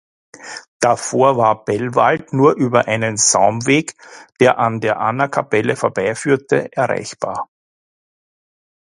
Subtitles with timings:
[0.79, 3.93] Davor war Bellwald nur über einen Saumweg,
[4.39, 7.49] der an der Annakapelle vorbeiführte, erreichbar.